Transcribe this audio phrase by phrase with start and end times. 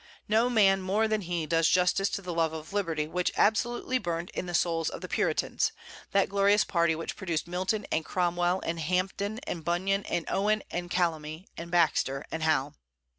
[0.27, 4.31] No man more than he does justice to the love of liberty which absolutely burned
[4.31, 5.71] in the souls of the Puritans,
[6.09, 10.89] that glorious party which produced Milton and Cromwell, and Hampden and Bunyan, and Owen and
[10.89, 12.73] Calamy, and Baxter and Howe.